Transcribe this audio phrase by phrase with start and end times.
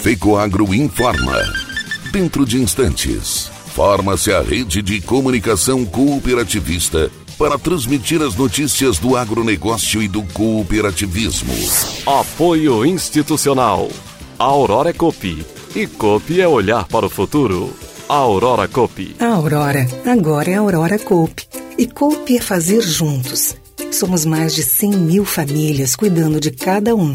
[0.00, 1.38] FECOAGRO informa.
[2.10, 10.02] Dentro de instantes, forma-se a rede de comunicação cooperativista para transmitir as notícias do agronegócio
[10.02, 11.52] e do cooperativismo.
[12.06, 13.90] Apoio institucional.
[14.38, 15.44] A Aurora é Copi.
[15.76, 17.70] E Copi é olhar para o futuro.
[18.08, 19.16] A Aurora Copi.
[19.20, 21.46] A Aurora, agora é a Aurora Copi.
[21.76, 23.54] E Copi é fazer juntos.
[23.92, 27.14] Somos mais de 100 mil famílias cuidando de cada um.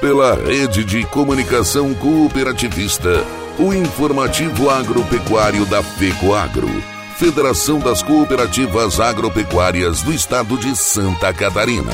[0.00, 3.22] Pela rede de comunicação cooperativista,
[3.58, 6.70] o informativo agropecuário da FECOAGRO,
[7.18, 11.92] Federação das Cooperativas Agropecuárias do Estado de Santa Catarina.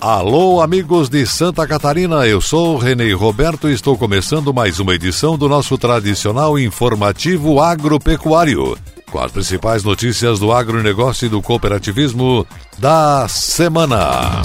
[0.00, 5.38] Alô, amigos de Santa Catarina, eu sou Renê Roberto e estou começando mais uma edição
[5.38, 8.76] do nosso tradicional informativo agropecuário
[9.10, 12.46] com as principais notícias do agronegócio e do cooperativismo
[12.78, 14.42] da semana.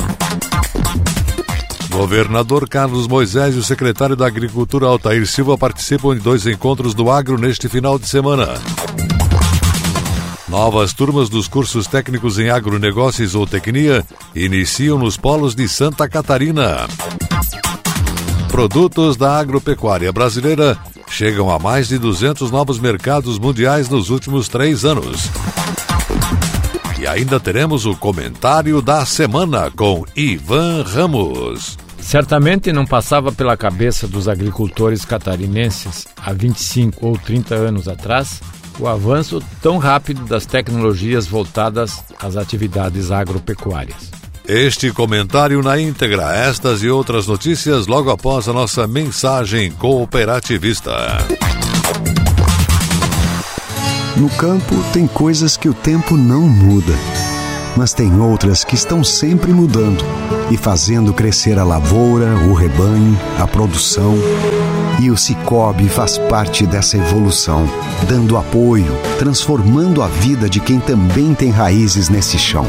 [1.90, 7.10] Governador Carlos Moisés e o secretário da Agricultura Altair Silva participam de dois encontros do
[7.10, 8.56] agro neste final de semana.
[10.50, 14.04] Novas turmas dos cursos técnicos em agronegócio e zootecnia
[14.36, 16.88] iniciam nos polos de Santa Catarina.
[18.50, 20.78] Produtos da agropecuária brasileira
[21.10, 25.30] chegam a mais de 200 novos mercados mundiais nos últimos três anos.
[27.00, 31.78] E ainda teremos o comentário da semana com Ivan Ramos.
[32.00, 38.42] Certamente não passava pela cabeça dos agricultores catarinenses há 25 ou 30 anos atrás
[38.80, 44.15] o avanço tão rápido das tecnologias voltadas às atividades agropecuárias.
[44.48, 50.92] Este comentário na íntegra, estas e outras notícias logo após a nossa mensagem cooperativista.
[54.16, 56.94] No campo tem coisas que o tempo não muda,
[57.76, 60.06] mas tem outras que estão sempre mudando
[60.52, 64.14] e fazendo crescer a lavoura, o rebanho, a produção.
[65.02, 67.68] E o Cicobi faz parte dessa evolução,
[68.08, 72.66] dando apoio, transformando a vida de quem também tem raízes nesse chão.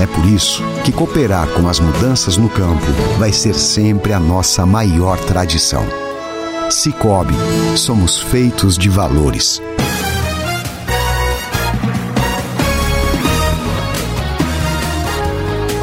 [0.00, 2.86] É por isso que cooperar com as mudanças no campo
[3.18, 5.84] vai ser sempre a nossa maior tradição.
[6.70, 7.34] Cicobi,
[7.76, 9.60] somos feitos de valores.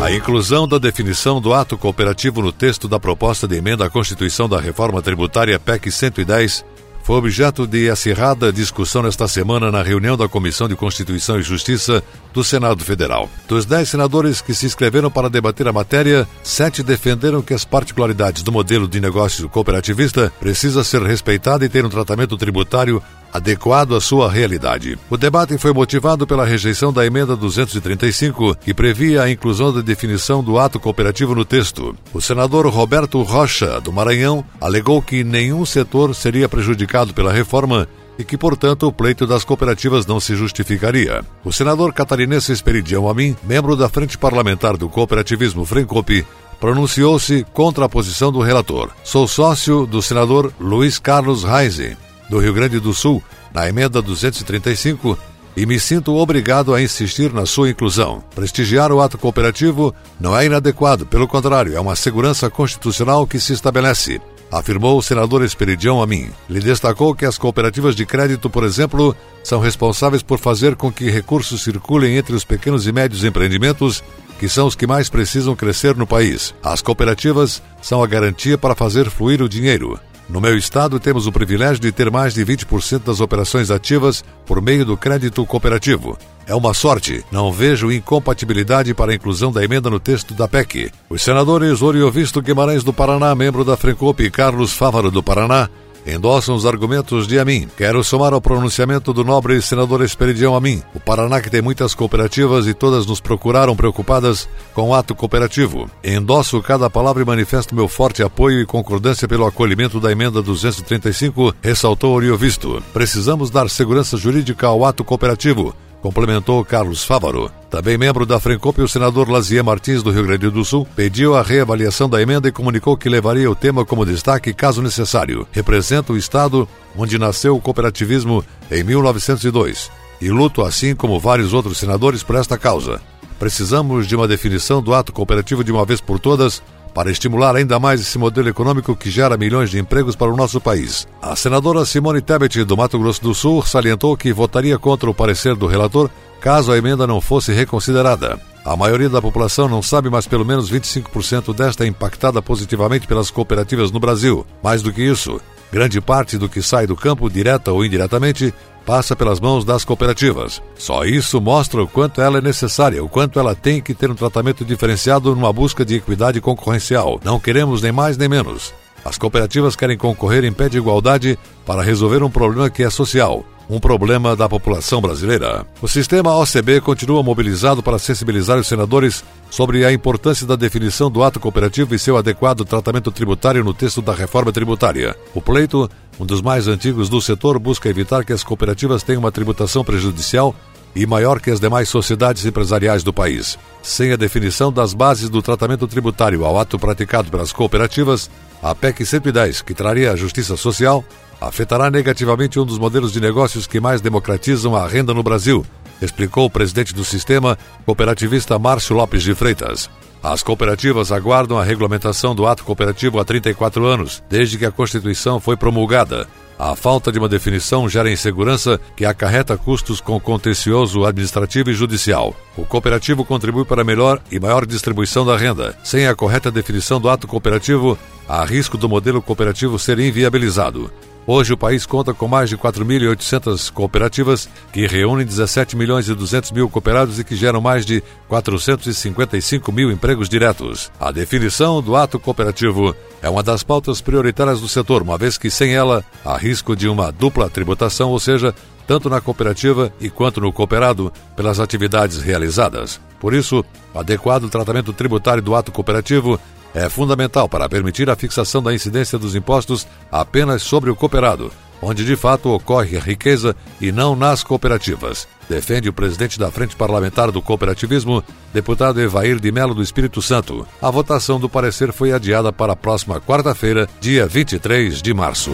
[0.02, 4.48] A inclusão da definição do ato cooperativo no texto da proposta de emenda à Constituição
[4.48, 6.64] da Reforma Tributária PEC 110
[7.06, 12.04] foi objeto de acirrada discussão nesta semana na reunião da Comissão de Constituição e Justiça
[12.34, 13.30] do Senado Federal.
[13.48, 18.42] Dos dez senadores que se inscreveram para debater a matéria, sete defenderam que as particularidades
[18.42, 23.00] do modelo de negócio cooperativista precisa ser respeitada e ter um tratamento tributário
[23.36, 24.98] adequado à sua realidade.
[25.10, 30.42] O debate foi motivado pela rejeição da emenda 235, que previa a inclusão da definição
[30.42, 31.96] do ato cooperativo no texto.
[32.14, 37.88] O senador Roberto Rocha, do Maranhão, alegou que nenhum setor seria prejudicado pela reforma
[38.18, 41.22] e que, portanto, o pleito das cooperativas não se justificaria.
[41.44, 46.26] O senador catarinense Esperidião Amin, membro da Frente Parlamentar do Cooperativismo Frencope,
[46.58, 48.92] pronunciou-se contra a posição do relator.
[49.04, 51.98] Sou sócio do senador Luiz Carlos Reise
[52.30, 55.18] do Rio Grande do Sul, na emenda 235,
[55.56, 58.24] e me sinto obrigado a insistir na sua inclusão.
[58.34, 63.54] Prestigiar o ato cooperativo não é inadequado, pelo contrário, é uma segurança constitucional que se
[63.54, 64.20] estabelece.
[64.52, 66.30] Afirmou o senador Esperidião a mim.
[66.50, 71.10] Ele destacou que as cooperativas de crédito, por exemplo, são responsáveis por fazer com que
[71.10, 74.04] recursos circulem entre os pequenos e médios empreendimentos
[74.40, 76.54] que são os que mais precisam crescer no país.
[76.64, 80.00] As cooperativas são a garantia para fazer fluir o dinheiro.
[80.28, 84.62] No meu estado, temos o privilégio de ter mais de 20% das operações ativas por
[84.62, 86.18] meio do crédito cooperativo.
[86.48, 87.24] É uma sorte.
[87.32, 90.92] Não vejo incompatibilidade para a inclusão da emenda no texto da PEC.
[91.10, 95.70] Os senadores Oriovisto Guimarães do Paraná, membro da Frencope, e Carlos Fávaro do Paraná,
[96.06, 97.68] endossam os argumentos de Amin.
[97.76, 100.82] Quero somar ao pronunciamento do nobre senador Esperidião Amin.
[100.94, 105.90] O Paraná que tem muitas cooperativas e todas nos procuraram preocupadas com o ato cooperativo.
[106.04, 111.56] Endosso cada palavra e manifesto meu forte apoio e concordância pelo acolhimento da emenda 235,
[111.62, 112.84] ressaltou Oriovisto.
[112.94, 117.52] Precisamos dar segurança jurídica ao ato cooperativo complementou Carlos Fávaro.
[117.70, 121.42] Também membro da Frencop, o senador Lazier Martins, do Rio Grande do Sul, pediu a
[121.42, 125.48] reavaliação da emenda e comunicou que levaria o tema como destaque caso necessário.
[125.52, 131.78] Representa o Estado onde nasceu o cooperativismo em 1902 e luto, assim como vários outros
[131.78, 133.02] senadores, por esta causa.
[133.38, 136.64] Precisamos de uma definição do ato cooperativo de uma vez por todas
[136.96, 140.62] para estimular ainda mais esse modelo econômico que gera milhões de empregos para o nosso
[140.62, 141.06] país.
[141.22, 145.56] A senadora Simone Tebet, do Mato Grosso do Sul, salientou que votaria contra o parecer
[145.56, 146.10] do relator
[146.40, 148.40] caso a emenda não fosse reconsiderada.
[148.64, 153.30] A maioria da população não sabe, mas pelo menos 25% desta é impactada positivamente pelas
[153.30, 154.46] cooperativas no Brasil.
[154.64, 155.42] Mais do que isso,
[155.72, 158.54] grande parte do que sai do campo, direta ou indiretamente,
[158.86, 160.62] passa pelas mãos das cooperativas.
[160.78, 164.16] Só isso mostra o quanto ela é necessária, o quanto ela tem que ter um
[164.16, 167.20] tratamento diferenciado numa busca de equidade concorrencial.
[167.24, 168.74] Não queremos nem mais nem menos.
[169.04, 173.46] As cooperativas querem concorrer em pé de igualdade para resolver um problema que é social
[173.70, 175.66] um problema da população brasileira.
[175.82, 181.24] O sistema OCB continua mobilizado para sensibilizar os senadores sobre a importância da definição do
[181.24, 185.16] ato cooperativo e seu adequado tratamento tributário no texto da reforma tributária.
[185.34, 189.32] O pleito, um dos mais antigos do setor, busca evitar que as cooperativas tenham uma
[189.32, 190.56] tributação prejudicial
[190.96, 193.60] e maior que as demais sociedades empresariais do país.
[193.84, 198.30] Sem a definição das bases do tratamento tributário ao ato praticado pelas cooperativas,
[198.64, 201.04] a PEC 110, que traria a justiça social,
[201.42, 205.66] afetará negativamente um dos modelos de negócios que mais democratizam a renda no Brasil,
[206.02, 209.90] explicou o presidente do sistema, cooperativista Márcio Lopes de Freitas.
[210.26, 215.40] As cooperativas aguardam a regulamentação do ato cooperativo há 34 anos, desde que a Constituição
[215.40, 216.28] foi promulgada.
[216.58, 222.36] A falta de uma definição gera insegurança que acarreta custos com contencioso administrativo e judicial.
[222.58, 225.78] O cooperativo contribui para melhor e maior distribuição da renda.
[225.84, 227.96] Sem a correta definição do ato cooperativo,
[228.28, 230.90] há risco do modelo cooperativo ser inviabilizado.
[231.28, 236.52] Hoje o país conta com mais de 4.800 cooperativas que reúnem 17 milhões e 200
[236.52, 240.92] mil cooperados e que geram mais de 455 mil empregos diretos.
[241.00, 245.50] A definição do ato cooperativo é uma das pautas prioritárias do setor, uma vez que
[245.50, 248.54] sem ela há risco de uma dupla tributação, ou seja,
[248.86, 253.02] tanto na cooperativa e quanto no cooperado, pelas atividades realizadas.
[253.20, 256.40] Por isso, adequado tratamento tributário do ato cooperativo
[256.76, 261.50] é fundamental para permitir a fixação da incidência dos impostos apenas sobre o cooperado,
[261.82, 265.26] onde de fato ocorre a riqueza e não nas cooperativas.
[265.50, 268.22] Defende o presidente da Frente Parlamentar do Cooperativismo,
[268.54, 270.68] deputado Evair de Melo do Espírito Santo.
[270.82, 275.52] A votação do parecer foi adiada para a próxima quarta-feira, dia 23 de março.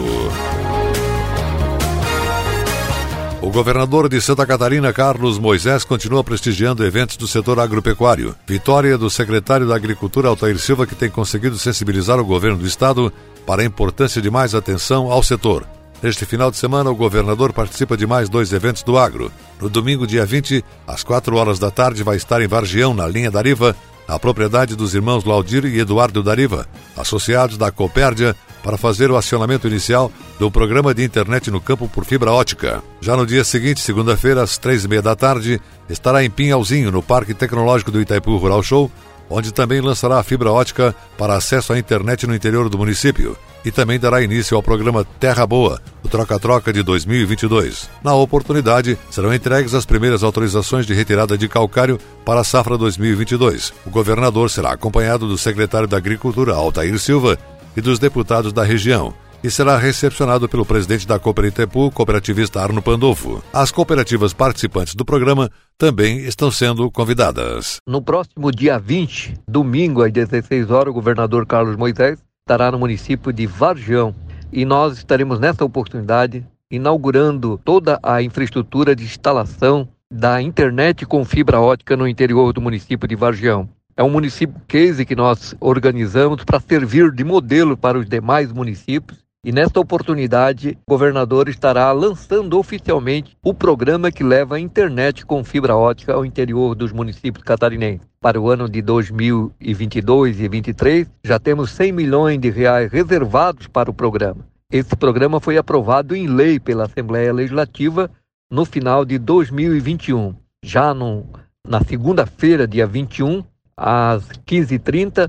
[3.42, 8.36] O governador de Santa Catarina, Carlos Moisés, continua prestigiando eventos do setor agropecuário.
[8.46, 13.12] Vitória do secretário da Agricultura, Altair Silva, que tem conseguido sensibilizar o governo do estado
[13.44, 15.66] para a importância de mais atenção ao setor.
[16.00, 19.30] Neste final de semana, o governador participa de mais dois eventos do agro.
[19.60, 23.30] No domingo, dia 20, às 4 horas da tarde, vai estar em Vargião, na linha
[23.30, 23.74] da Riva,
[24.06, 26.66] a propriedade dos irmãos Laudir e Eduardo Dariva,
[26.96, 32.04] associados da Copérdia, para fazer o acionamento inicial do programa de internet no campo por
[32.04, 32.82] fibra ótica.
[33.00, 37.02] Já no dia seguinte, segunda-feira, às três e meia da tarde, estará em Pinhalzinho, no
[37.02, 38.90] Parque Tecnológico do Itaipu Rural Show,
[39.28, 43.70] onde também lançará a fibra ótica para acesso à internet no interior do município e
[43.70, 45.80] também dará início ao programa Terra Boa,
[46.12, 47.88] Troca-Troca de 2022.
[48.04, 53.72] Na oportunidade, serão entregues as primeiras autorizações de retirada de calcário para a safra 2022.
[53.86, 57.38] O governador será acompanhado do secretário da Agricultura, Altair Silva,
[57.74, 63.42] e dos deputados da região e será recepcionado pelo presidente da Cooperitepu, cooperativista Arno Pandolfo.
[63.50, 67.78] As cooperativas participantes do programa também estão sendo convidadas.
[67.88, 73.32] No próximo dia 20, domingo às 16 horas, o governador Carlos Moisés estará no município
[73.32, 74.14] de Varjão
[74.52, 81.60] e nós estaremos nessa oportunidade inaugurando toda a infraestrutura de instalação da internet com fibra
[81.60, 83.68] ótica no interior do município de Varjão.
[83.96, 89.21] É um município case que nós organizamos para servir de modelo para os demais municípios.
[89.44, 95.42] E nesta oportunidade, o governador estará lançando oficialmente o programa que leva a internet com
[95.42, 98.06] fibra ótica ao interior dos municípios catarinenses.
[98.20, 103.90] Para o ano de 2022 e 2023, já temos 100 milhões de reais reservados para
[103.90, 104.46] o programa.
[104.70, 108.08] Esse programa foi aprovado em lei pela Assembleia Legislativa
[108.48, 110.36] no final de 2021.
[110.64, 111.26] Já no,
[111.66, 113.42] na segunda-feira, dia 21,
[113.76, 115.28] às 15h30,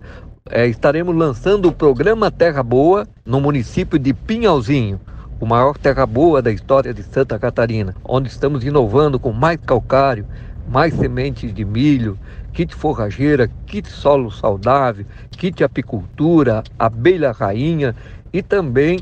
[0.49, 4.99] é, estaremos lançando o programa Terra Boa no município de Pinhalzinho,
[5.39, 10.25] o maior terra boa da história de Santa Catarina, onde estamos inovando com mais calcário,
[10.69, 12.17] mais sementes de milho,
[12.53, 17.95] kit forrageira, kit solo saudável, kit apicultura, abelha rainha
[18.31, 18.99] e também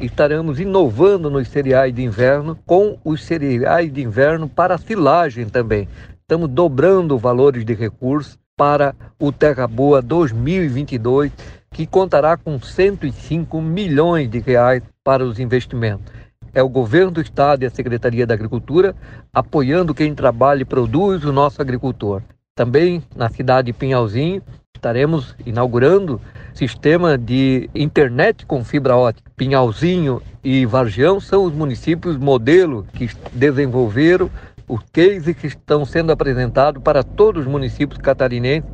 [0.00, 5.88] estaremos inovando nos cereais de inverno com os cereais de inverno para silagem também.
[6.22, 11.32] Estamos dobrando valores de recursos para o Terra Boa 2022,
[11.72, 16.12] que contará com 105 milhões de reais para os investimentos.
[16.52, 18.94] É o governo do estado e a Secretaria da Agricultura
[19.32, 22.22] apoiando quem trabalha e produz o nosso agricultor.
[22.54, 24.40] Também na cidade de Pinhalzinho
[24.72, 26.20] estaremos inaugurando
[26.52, 29.28] sistema de internet com fibra ótica.
[29.36, 34.30] Pinhalzinho e Vargião são os municípios modelo que desenvolveram
[34.68, 38.68] os cases que estão sendo apresentados para todos os municípios catarinenses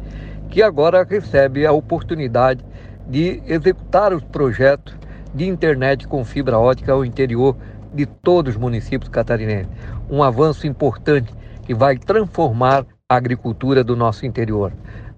[0.51, 2.65] que agora recebem a oportunidade
[3.07, 4.95] de executar os projetos
[5.35, 7.57] de internet com fibra ótica ao interior
[7.95, 9.71] de todos os municípios catarinenses.
[10.09, 11.33] Um avanço importante
[11.65, 14.73] que vai transformar a agricultura do nosso interior.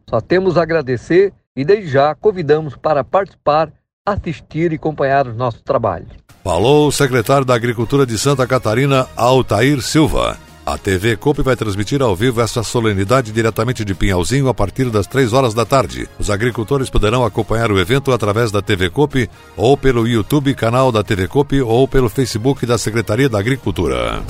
[0.08, 3.70] Só temos a agradecer e desde já convidamos para participar,
[4.06, 6.08] assistir e acompanhar os nossos trabalhos.
[6.42, 10.36] Falou o secretário da Agricultura de Santa Catarina, Altair Silva.
[10.64, 15.06] A TV COP vai transmitir ao vivo essa solenidade diretamente de Pinhalzinho a partir das
[15.06, 16.08] 3 horas da tarde.
[16.18, 21.02] Os agricultores poderão acompanhar o evento através da TV COP ou pelo YouTube canal da
[21.02, 24.22] TV COP ou pelo Facebook da Secretaria da Agricultura.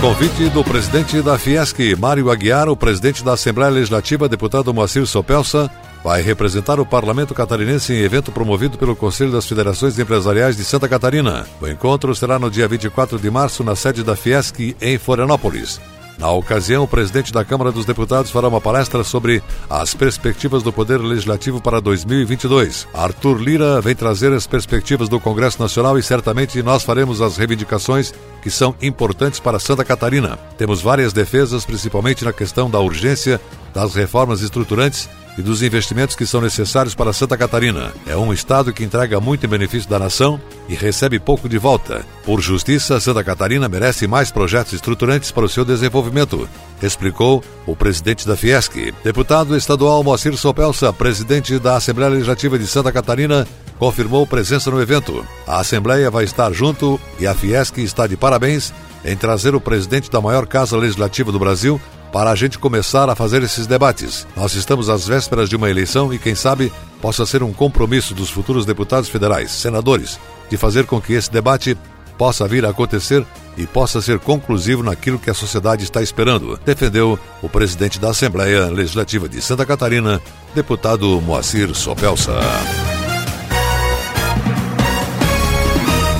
[0.00, 5.70] Convite do presidente da Fiesc, Mário Aguiar, o presidente da Assembleia Legislativa, deputado Moacir Sopelsa,
[6.06, 10.88] vai representar o parlamento catarinense em evento promovido pelo Conselho das Federações Empresariais de Santa
[10.88, 11.44] Catarina.
[11.60, 15.80] O encontro será no dia 24 de março na sede da Fiesc, em Florianópolis.
[16.16, 20.72] Na ocasião, o presidente da Câmara dos Deputados fará uma palestra sobre as perspectivas do
[20.72, 22.86] Poder Legislativo para 2022.
[22.94, 28.14] Arthur Lira vem trazer as perspectivas do Congresso Nacional e certamente nós faremos as reivindicações
[28.40, 30.38] que são importantes para Santa Catarina.
[30.56, 33.40] Temos várias defesas, principalmente na questão da urgência
[33.74, 37.92] das reformas estruturantes e dos investimentos que são necessários para Santa Catarina.
[38.06, 42.04] É um estado que entrega muito em benefício da nação e recebe pouco de volta.
[42.24, 46.48] Por justiça, Santa Catarina merece mais projetos estruturantes para o seu desenvolvimento,
[46.82, 48.94] explicou o presidente da Fiesc.
[49.04, 53.46] Deputado estadual Moacir Sopelsa, presidente da Assembleia Legislativa de Santa Catarina,
[53.78, 55.24] confirmou presença no evento.
[55.46, 58.72] A Assembleia vai estar junto e a Fiesc está de parabéns
[59.04, 61.80] em trazer o presidente da maior casa legislativa do Brasil
[62.16, 64.26] para a gente começar a fazer esses debates.
[64.34, 68.30] Nós estamos às vésperas de uma eleição e, quem sabe, possa ser um compromisso dos
[68.30, 70.18] futuros deputados federais, senadores,
[70.48, 71.76] de fazer com que esse debate
[72.16, 73.22] possa vir a acontecer
[73.54, 78.68] e possa ser conclusivo naquilo que a sociedade está esperando, defendeu o presidente da Assembleia
[78.68, 80.18] Legislativa de Santa Catarina,
[80.54, 82.32] deputado Moacir Sopelsa.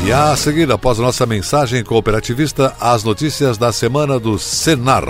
[0.05, 5.07] E a seguir, após a nossa mensagem cooperativista, as notícias da semana do Senar.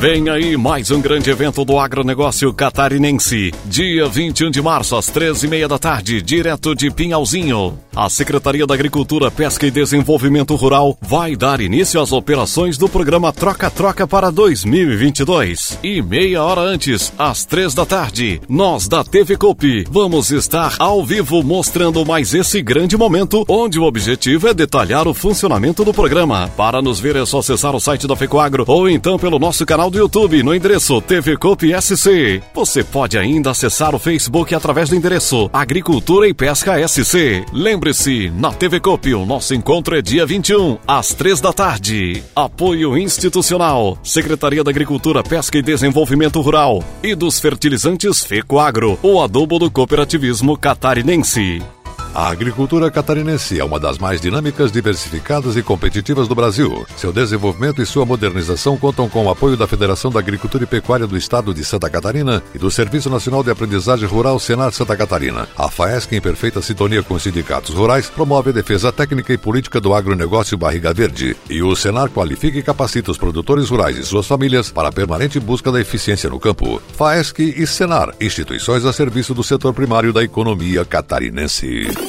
[0.00, 3.52] Vem aí mais um grande evento do agronegócio catarinense.
[3.66, 7.78] Dia 21 de março, às 13h30 da tarde, direto de Pinhalzinho.
[7.94, 13.32] A Secretaria da Agricultura, Pesca e Desenvolvimento Rural vai dar início às operações do programa
[13.32, 15.78] Troca-Troca para 2022.
[15.82, 21.04] E meia hora antes, às três da tarde, nós da TV Copi vamos estar ao
[21.04, 26.48] vivo mostrando mais esse grande momento, onde o objetivo é detalhar o funcionamento do programa.
[26.56, 29.90] Para nos ver é só acessar o site da Fecoagro ou então pelo nosso canal
[29.90, 32.40] do YouTube no endereço TV Copi SC.
[32.54, 37.44] Você pode ainda acessar o Facebook através do endereço Agricultura e Pesca SC.
[37.80, 42.22] Lembre-se, na TV Copi o nosso encontro é dia 21, às 3 da tarde.
[42.36, 49.58] Apoio institucional, Secretaria da Agricultura, Pesca e Desenvolvimento Rural e dos fertilizantes Fecoagro, o adubo
[49.58, 51.62] do cooperativismo catarinense.
[52.12, 56.84] A agricultura catarinense é uma das mais dinâmicas, diversificadas e competitivas do Brasil.
[56.96, 61.06] Seu desenvolvimento e sua modernização contam com o apoio da Federação da Agricultura e Pecuária
[61.06, 65.48] do Estado de Santa Catarina e do Serviço Nacional de Aprendizagem Rural Senar Santa Catarina.
[65.56, 69.80] A FAESC, em perfeita sintonia com os sindicatos rurais, promove a defesa técnica e política
[69.80, 71.36] do agronegócio Barriga Verde.
[71.48, 75.38] E o Senar qualifica e capacita os produtores rurais e suas famílias para a permanente
[75.38, 76.82] busca da eficiência no campo.
[76.96, 81.99] FAESC e Senar, instituições a serviço do setor primário da economia catarinense.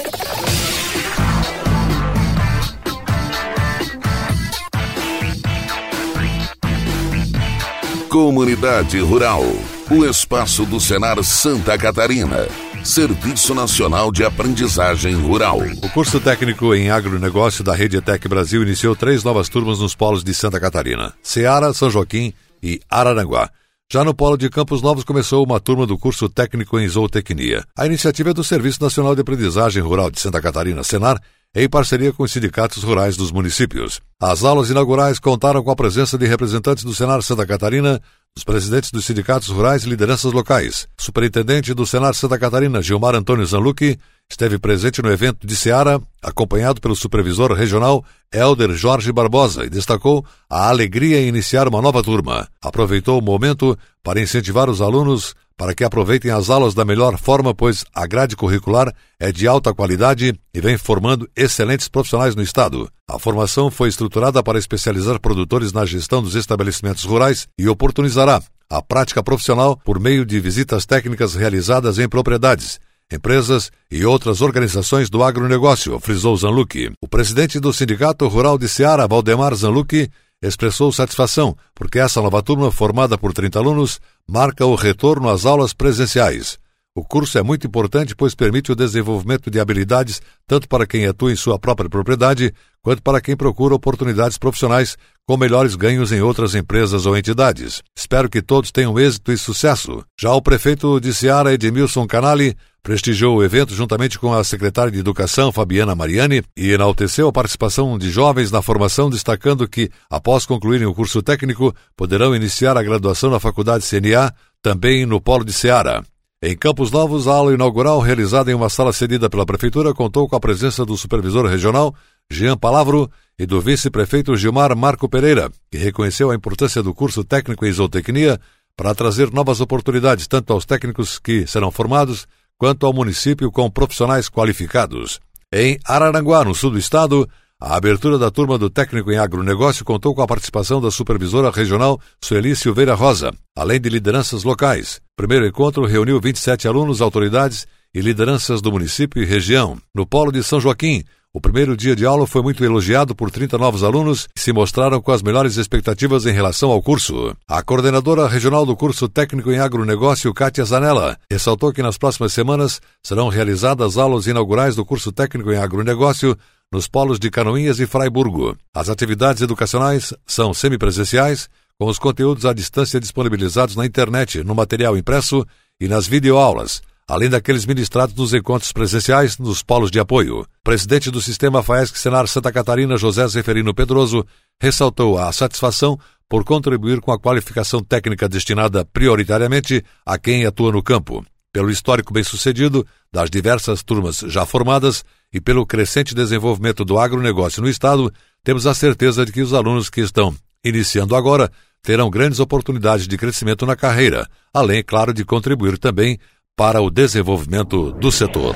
[8.11, 9.41] Comunidade Rural,
[9.89, 12.45] o espaço do Senar Santa Catarina.
[12.83, 15.59] Serviço Nacional de Aprendizagem Rural.
[15.81, 20.23] O curso técnico em agronegócio da Rede ETEC Brasil iniciou três novas turmas nos polos
[20.23, 23.49] de Santa Catarina: Ceará, São Joaquim e Araranguá.
[23.91, 27.65] Já no Polo de Campos Novos começou uma turma do curso técnico em zootecnia.
[27.77, 31.21] A iniciativa é do Serviço Nacional de Aprendizagem Rural de Santa Catarina, Senar,
[31.53, 33.99] em parceria com os sindicatos rurais dos municípios.
[34.17, 38.01] As aulas inaugurais contaram com a presença de representantes do Senar Santa Catarina,
[38.35, 40.87] dos presidentes dos sindicatos rurais e lideranças locais.
[40.97, 46.79] Superintendente do Senar Santa Catarina, Gilmar Antônio Zanlucchi, esteve presente no evento de Seara, acompanhado
[46.79, 52.47] pelo supervisor regional Elder Jorge Barbosa, e destacou a alegria em iniciar uma nova turma.
[52.61, 57.53] Aproveitou o momento para incentivar os alunos para que aproveitem as aulas da melhor forma,
[57.53, 62.89] pois a grade curricular é de alta qualidade e vem formando excelentes profissionais no Estado.
[63.11, 68.81] A formação foi estruturada para especializar produtores na gestão dos estabelecimentos rurais e oportunizará a
[68.81, 72.79] prática profissional por meio de visitas técnicas realizadas em propriedades,
[73.11, 76.93] empresas e outras organizações do agronegócio, frisou Zanluque.
[77.01, 80.09] O presidente do Sindicato Rural de Ceará, Valdemar Zanluque,
[80.41, 85.73] expressou satisfação porque essa nova turma, formada por 30 alunos, marca o retorno às aulas
[85.73, 86.60] presenciais.
[86.93, 91.31] O curso é muito importante, pois permite o desenvolvimento de habilidades tanto para quem atua
[91.31, 96.53] em sua própria propriedade, quanto para quem procura oportunidades profissionais com melhores ganhos em outras
[96.53, 97.81] empresas ou entidades.
[97.97, 100.03] Espero que todos tenham êxito e sucesso.
[100.19, 104.99] Já o prefeito de Ceará, Edmilson Canali, prestigiou o evento juntamente com a secretária de
[104.99, 110.87] Educação, Fabiana Mariani, e enalteceu a participação de jovens na formação, destacando que, após concluírem
[110.87, 116.03] o curso técnico, poderão iniciar a graduação na Faculdade CNA, também no Polo de Ceará.
[116.43, 120.35] Em Campos Novos, a aula inaugural, realizada em uma sala cedida pela Prefeitura, contou com
[120.35, 121.93] a presença do supervisor regional,
[122.31, 127.63] Jean Palavro, e do vice-prefeito Gilmar Marco Pereira, que reconheceu a importância do curso técnico
[127.63, 128.41] em zootecnia
[128.75, 132.25] para trazer novas oportunidades tanto aos técnicos que serão formados,
[132.57, 135.19] quanto ao município com profissionais qualificados.
[135.53, 137.29] Em Araranguá, no sul do estado,
[137.61, 142.01] a abertura da turma do técnico em agronegócio contou com a participação da supervisora regional
[142.19, 144.99] Sueli Silveira Rosa, além de lideranças locais.
[145.13, 149.77] O primeiro encontro reuniu 27 alunos, autoridades e lideranças do município e região.
[149.93, 153.59] No Polo de São Joaquim, o primeiro dia de aula foi muito elogiado por 30
[153.59, 157.35] novos alunos que se mostraram com as melhores expectativas em relação ao curso.
[157.47, 162.81] A coordenadora regional do curso técnico em agronegócio, Kátia Zanella, ressaltou que nas próximas semanas
[163.03, 166.35] serão realizadas aulas inaugurais do curso técnico em agronegócio
[166.71, 168.57] nos polos de Canoinhas e Fraiburgo.
[168.73, 174.95] As atividades educacionais são semipresenciais, com os conteúdos à distância disponibilizados na internet, no material
[174.97, 175.45] impresso
[175.79, 180.45] e nas videoaulas, além daqueles ministrados nos encontros presenciais nos polos de apoio.
[180.63, 184.25] Presidente do Sistema FAESC Senar Santa Catarina, José Zeferino Pedroso,
[184.61, 190.81] ressaltou a satisfação por contribuir com a qualificação técnica destinada prioritariamente a quem atua no
[190.81, 197.61] campo, pelo histórico bem-sucedido das diversas turmas já formadas e pelo crescente desenvolvimento do agronegócio
[197.61, 198.11] no Estado,
[198.43, 203.17] temos a certeza de que os alunos que estão iniciando agora terão grandes oportunidades de
[203.17, 206.19] crescimento na carreira, além, claro, de contribuir também
[206.55, 208.55] para o desenvolvimento do setor.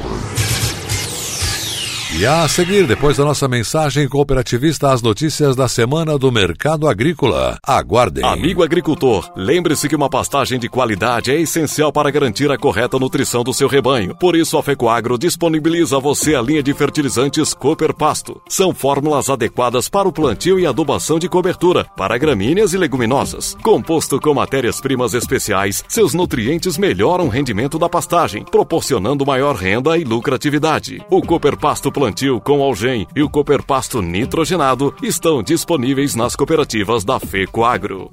[2.17, 7.57] E a seguir, depois da nossa mensagem cooperativista, as notícias da semana do mercado agrícola.
[7.61, 8.23] Aguardem.
[8.23, 13.43] Amigo agricultor, lembre-se que uma pastagem de qualidade é essencial para garantir a correta nutrição
[13.43, 14.15] do seu rebanho.
[14.15, 18.41] Por isso, a Fecoagro disponibiliza a você a linha de fertilizantes Cooper Pasto.
[18.47, 23.57] São fórmulas adequadas para o plantio e adubação de cobertura, para gramíneas e leguminosas.
[23.61, 30.05] Composto com matérias-primas especiais, seus nutrientes melhoram o rendimento da pastagem, proporcionando maior renda e
[30.05, 31.05] lucratividade.
[31.11, 33.29] O Cooper Pasto plantio com algem e o
[33.65, 38.11] Pasto nitrogenado estão disponíveis nas cooperativas da FECOAGRO.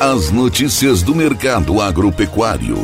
[0.00, 2.76] As notícias do mercado agropecuário.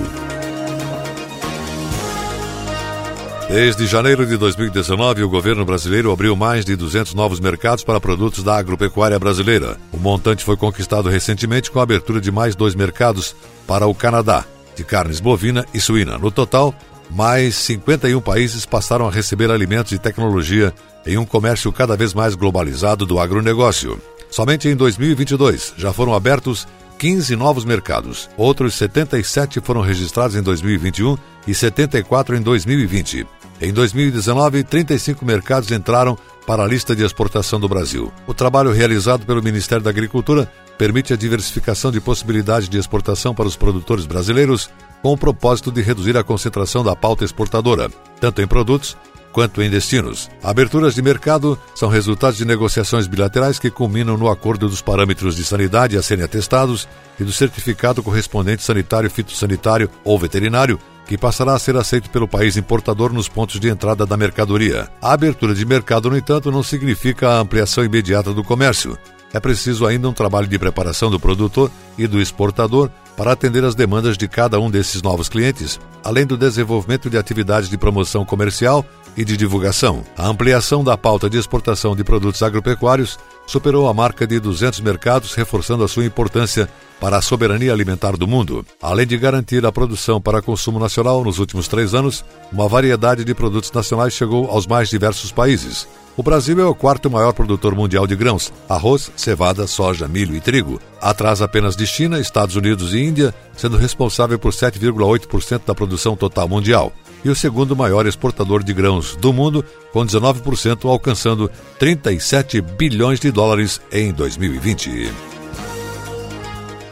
[3.49, 8.45] Desde janeiro de 2019, o governo brasileiro abriu mais de 200 novos mercados para produtos
[8.45, 9.77] da agropecuária brasileira.
[9.93, 13.35] O montante foi conquistado recentemente com a abertura de mais dois mercados
[13.67, 16.19] para o Canadá, de carnes bovina e suína.
[16.19, 16.75] No total,
[17.11, 20.73] mais 51 países passaram a receber alimentos e tecnologia
[21.07, 24.01] em um comércio cada vez mais globalizado do agronegócio.
[24.31, 26.67] Somente em 2022 já foram abertos
[26.99, 28.31] 15 novos mercados.
[28.37, 33.27] Outros 77 foram registrados em 2021 e 74 em 2020.
[33.61, 38.13] Em 2019, 35 mercados entraram para a lista de exportação do Brasil.
[38.27, 40.51] O trabalho realizado pelo Ministério da Agricultura
[40.83, 44.69] permite a diversificação de possibilidades de exportação para os produtores brasileiros,
[45.01, 47.89] com o propósito de reduzir a concentração da pauta exportadora,
[48.21, 48.97] tanto em produtos
[49.31, 50.29] quanto em destinos.
[50.43, 55.45] Aberturas de mercado são resultados de negociações bilaterais que culminam no acordo dos parâmetros de
[55.45, 61.61] sanidade a serem atestados e do certificado correspondente sanitário, fitossanitário ou veterinário, que passará a
[61.61, 64.89] ser aceito pelo país importador nos pontos de entrada da mercadoria.
[65.01, 68.99] A abertura de mercado, no entanto, não significa a ampliação imediata do comércio.
[69.33, 73.75] É preciso ainda um trabalho de preparação do produtor e do exportador para atender as
[73.75, 78.85] demandas de cada um desses novos clientes, além do desenvolvimento de atividades de promoção comercial
[79.17, 80.03] e de divulgação.
[80.17, 85.35] A ampliação da pauta de exportação de produtos agropecuários superou a marca de 200 mercados,
[85.35, 86.69] reforçando a sua importância
[87.01, 88.65] para a soberania alimentar do mundo.
[88.81, 93.35] Além de garantir a produção para consumo nacional nos últimos três anos, uma variedade de
[93.35, 95.89] produtos nacionais chegou aos mais diversos países.
[96.17, 100.41] O Brasil é o quarto maior produtor mundial de grãos: arroz, cevada, soja, milho e
[100.41, 100.81] trigo.
[101.01, 106.49] Atrás apenas de China, Estados Unidos e Índia, sendo responsável por 7,8% da produção total
[106.49, 106.93] mundial.
[107.25, 113.31] E o segundo maior exportador de grãos do mundo, com 19%, alcançando 37 bilhões de
[113.31, 115.13] dólares em 2020.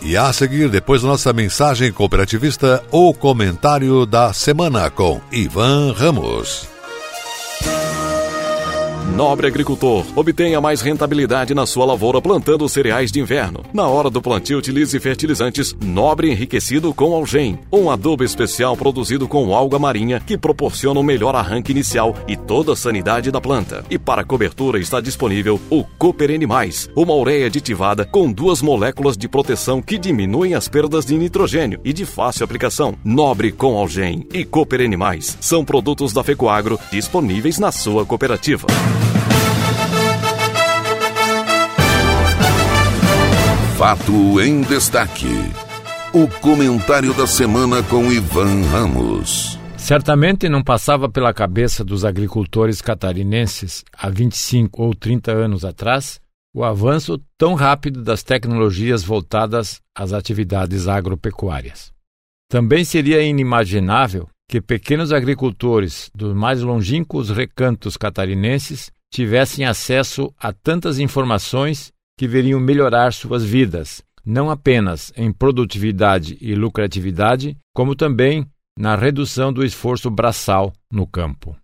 [0.03, 6.80] E a seguir, depois da nossa mensagem cooperativista, o comentário da semana com Ivan Ramos.
[9.17, 13.65] Nobre agricultor, obtenha mais rentabilidade na sua lavoura plantando cereais de inverno.
[13.73, 19.53] Na hora do plantio, utilize fertilizantes Nobre enriquecido com algem, um adubo especial produzido com
[19.55, 23.85] alga marinha que proporciona o um melhor arranque inicial e toda a sanidade da planta.
[23.91, 26.47] E para cobertura está disponível o Cooper N+,
[26.95, 31.93] uma ureia aditivada com duas moléculas de proteção que diminuem as perdas de nitrogênio e
[31.93, 32.95] de fácil aplicação.
[33.05, 34.97] Nobre com algem e Cooper N+,
[35.41, 38.69] são produtos da Fecoagro disponíveis na sua cooperativa.
[43.81, 45.25] Fato em destaque.
[46.13, 49.59] O comentário da semana com Ivan Ramos.
[49.79, 56.21] Certamente não passava pela cabeça dos agricultores catarinenses há 25 ou 30 anos atrás
[56.55, 61.91] o avanço tão rápido das tecnologias voltadas às atividades agropecuárias.
[62.51, 70.99] Também seria inimaginável que pequenos agricultores dos mais longínquos recantos catarinenses tivessem acesso a tantas
[70.99, 78.47] informações que veriam melhorar suas vidas, não apenas em produtividade e lucratividade, como também
[78.79, 81.57] na redução do esforço braçal no campo.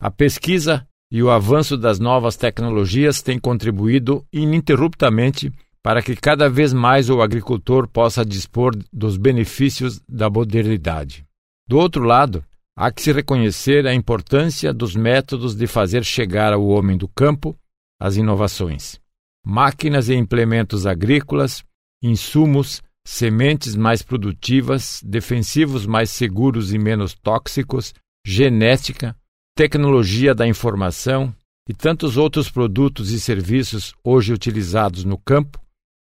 [0.00, 6.72] A pesquisa e o avanço das novas tecnologias têm contribuído ininterruptamente para que cada vez
[6.72, 11.24] mais o agricultor possa dispor dos benefícios da modernidade.
[11.68, 12.44] Do outro lado,
[12.78, 17.56] há que se reconhecer a importância dos métodos de fazer chegar ao homem do campo
[18.00, 19.04] as inovações
[19.48, 21.64] máquinas e implementos agrícolas,
[22.02, 27.94] insumos, sementes mais produtivas, defensivos mais seguros e menos tóxicos,
[28.26, 29.14] genética,
[29.54, 31.32] tecnologia da informação
[31.68, 35.60] e tantos outros produtos e serviços hoje utilizados no campo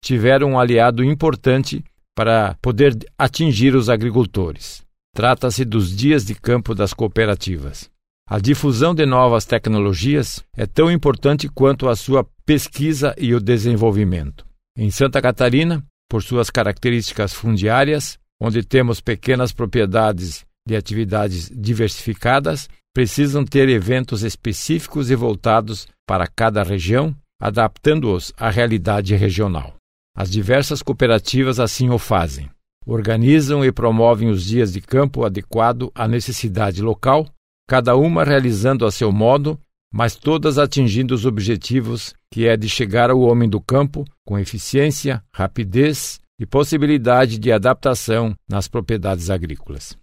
[0.05, 1.83] tiveram um aliado importante
[2.15, 4.85] para poder atingir os agricultores.
[5.15, 7.91] Trata-se dos dias de campo das cooperativas.
[8.29, 14.47] A difusão de novas tecnologias é tão importante quanto a sua pesquisa e o desenvolvimento.
[14.77, 23.45] Em Santa Catarina, por suas características fundiárias, onde temos pequenas propriedades de atividades diversificadas, precisam
[23.45, 29.75] ter eventos específicos e voltados para cada região, adaptando-os à realidade regional.
[30.17, 32.51] As diversas cooperativas assim o fazem.
[32.87, 37.27] Organizam e promovem os dias de campo adequado à necessidade local,
[37.73, 39.59] cada uma realizando a seu modo
[39.91, 45.25] mas todas atingindo os objetivos que é de chegar ao homem do campo com eficiência,
[45.35, 49.97] rapidez e possibilidade de adaptação nas propriedades agrícolas.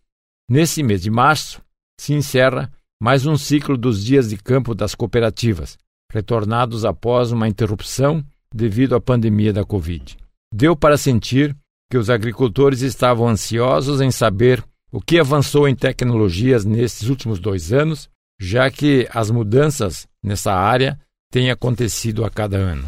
[0.49, 1.61] Nesse mês de março,
[2.01, 5.77] se encerra mais um ciclo dos dias de campo das cooperativas,
[6.11, 10.17] retornados após uma interrupção devido à pandemia da Covid.
[10.51, 11.55] Deu para sentir
[11.87, 17.71] que os agricultores estavam ansiosos em saber o que avançou em tecnologias nesses últimos dois
[17.71, 20.97] anos já que as mudanças nessa área
[21.31, 22.87] têm acontecido a cada ano.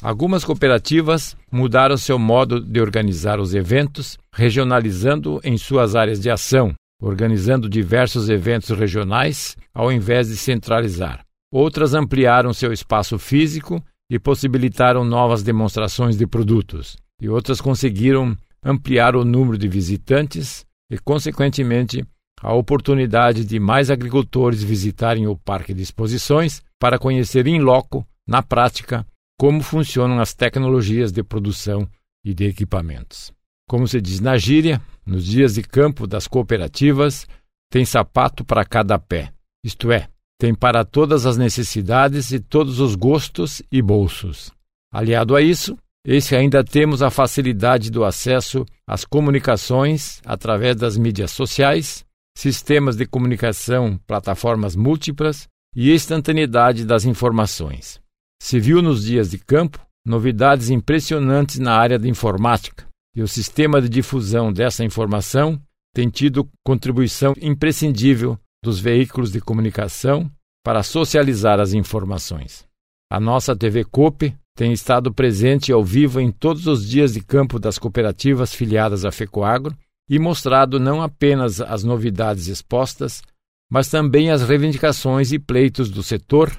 [0.00, 6.74] Algumas cooperativas mudaram seu modo de organizar os eventos, regionalizando em suas áreas de ação,
[7.02, 11.24] organizando diversos eventos regionais ao invés de centralizar.
[11.52, 19.16] Outras ampliaram seu espaço físico e possibilitaram novas demonstrações de produtos, e outras conseguiram ampliar
[19.16, 22.06] o número de visitantes e, consequentemente,
[22.40, 28.42] a oportunidade de mais agricultores visitarem o parque de exposições para conhecer em loco, na
[28.42, 29.04] prática,
[29.36, 31.88] como funcionam as tecnologias de produção
[32.24, 33.32] e de equipamentos.
[33.68, 37.26] Como se diz na gíria, nos dias de campo das cooperativas,
[37.68, 39.32] tem sapato para cada pé,
[39.64, 44.52] isto é, tem para todas as necessidades e todos os gostos e bolsos.
[44.92, 45.76] Aliado a isso,
[46.06, 52.04] esse ainda temos a facilidade do acesso às comunicações através das mídias sociais,
[52.36, 58.00] sistemas de comunicação, plataformas múltiplas e instantaneidade das informações.
[58.42, 62.86] Se viu nos dias de campo novidades impressionantes na área da informática,
[63.16, 65.58] e o sistema de difusão dessa informação
[65.94, 70.30] tem tido contribuição imprescindível dos veículos de comunicação
[70.64, 72.66] para socializar as informações.
[73.10, 77.58] A nossa TV COP tem estado presente ao vivo em todos os dias de campo
[77.58, 79.76] das cooperativas filiadas à FECOAGRO
[80.08, 83.22] e mostrado não apenas as novidades expostas,
[83.70, 86.52] mas também as reivindicações e pleitos do setor,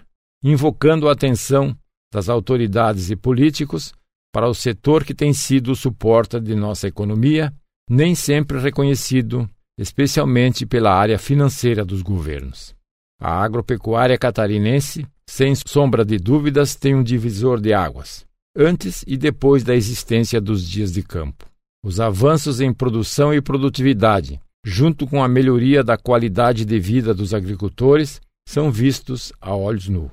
[0.44, 1.76] invocando a atenção
[2.14, 3.94] das autoridades e políticos
[4.34, 7.54] para o setor que tem sido o suporte de nossa economia,
[7.90, 12.76] nem sempre reconhecido, especialmente pela área financeira dos governos.
[13.20, 19.64] A agropecuária catarinense, sem sombra de dúvidas, tem um divisor de águas, antes e depois
[19.64, 21.46] da existência dos dias de campo.
[21.84, 27.34] Os avanços em produção e produtividade, junto com a melhoria da qualidade de vida dos
[27.34, 30.12] agricultores, são vistos a olhos nus.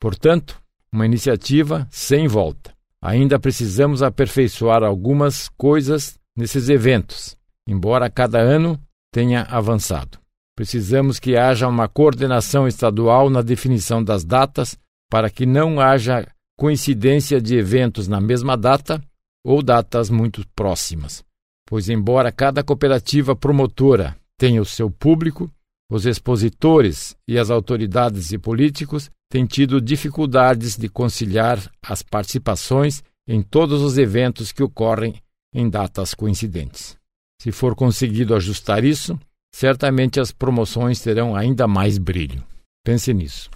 [0.00, 0.60] Portanto,
[0.92, 2.72] uma iniciativa sem volta.
[3.02, 8.80] Ainda precisamos aperfeiçoar algumas coisas nesses eventos, embora cada ano
[9.12, 10.19] tenha avançado.
[10.60, 14.76] Precisamos que haja uma coordenação estadual na definição das datas
[15.10, 19.02] para que não haja coincidência de eventos na mesma data
[19.42, 21.24] ou datas muito próximas.
[21.66, 25.50] Pois, embora cada cooperativa promotora tenha o seu público,
[25.90, 33.40] os expositores e as autoridades e políticos têm tido dificuldades de conciliar as participações em
[33.40, 35.22] todos os eventos que ocorrem
[35.54, 36.98] em datas coincidentes.
[37.40, 39.18] Se for conseguido ajustar isso,
[39.52, 42.42] certamente as promoções terão ainda mais brilho.
[42.84, 43.50] Pense nisso.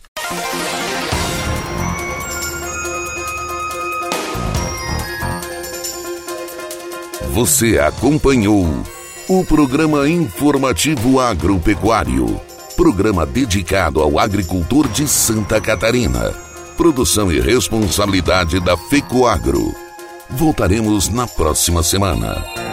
[7.34, 8.64] Você acompanhou
[9.28, 12.40] o programa informativo agropecuário,
[12.76, 16.32] programa dedicado ao agricultor de Santa Catarina.
[16.76, 19.74] Produção e responsabilidade da FECOAGro.
[20.30, 22.63] Voltaremos na próxima semana.